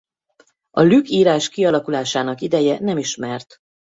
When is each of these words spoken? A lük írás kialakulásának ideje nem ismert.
A 0.71 0.81
lük 0.81 1.09
írás 1.09 1.49
kialakulásának 1.49 2.41
ideje 2.41 2.79
nem 2.79 2.97
ismert. 2.97 3.59